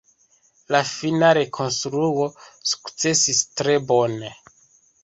La 0.75 0.79
fina 0.91 1.29
rekonstruo 1.39 2.27
sukcesis 2.73 3.47
tre 3.63 3.79
bone. 3.95 4.35